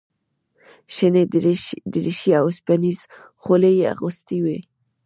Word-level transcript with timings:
شنې 0.93 1.23
دریشۍ 1.91 2.31
او 2.39 2.45
اوسپنیزې 2.47 3.05
خولۍ 3.41 3.73
یې 3.79 3.85
اغوستې 3.93 4.37
وې. 4.43 4.57